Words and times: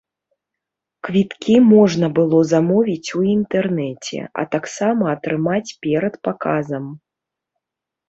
Квіткі 1.07 1.55
можна 1.73 2.09
было 2.21 2.39
замовіць 2.53 3.13
у 3.21 3.23
інтэрнэце, 3.35 4.19
а 4.39 4.49
таксама 4.59 5.03
атрымаць 5.15 5.65
перад 5.89 6.13
паказам. 6.33 6.85